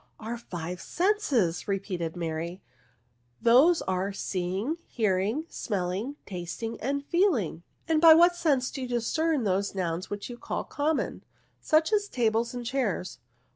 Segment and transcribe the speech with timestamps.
[0.19, 2.59] "Our five senses!" repeated Mary:"
[3.43, 8.81] those are seeing, hearing, smelling, tasting, and feeling." 12 NOUNS." And by what sense do
[8.81, 11.23] you discern those nouns which you call common,
[11.59, 13.19] such as tables and chairs